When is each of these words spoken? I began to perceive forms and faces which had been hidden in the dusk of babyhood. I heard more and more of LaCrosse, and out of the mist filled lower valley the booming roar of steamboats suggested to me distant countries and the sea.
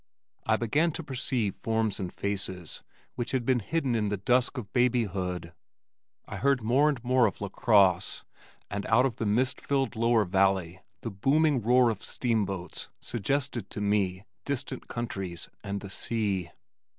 I 0.47 0.57
began 0.57 0.91
to 0.93 1.03
perceive 1.03 1.53
forms 1.53 1.99
and 1.99 2.11
faces 2.11 2.81
which 3.13 3.33
had 3.33 3.45
been 3.45 3.59
hidden 3.59 3.93
in 3.93 4.09
the 4.09 4.17
dusk 4.17 4.57
of 4.57 4.73
babyhood. 4.73 5.53
I 6.25 6.37
heard 6.37 6.63
more 6.63 6.89
and 6.89 7.03
more 7.03 7.27
of 7.27 7.39
LaCrosse, 7.39 8.25
and 8.67 8.83
out 8.87 9.05
of 9.05 9.17
the 9.17 9.27
mist 9.27 9.61
filled 9.61 9.95
lower 9.95 10.25
valley 10.25 10.81
the 11.01 11.11
booming 11.11 11.61
roar 11.61 11.91
of 11.91 12.01
steamboats 12.03 12.89
suggested 12.99 13.69
to 13.69 13.79
me 13.79 14.25
distant 14.43 14.87
countries 14.87 15.49
and 15.63 15.81
the 15.81 15.89
sea. 15.91 16.49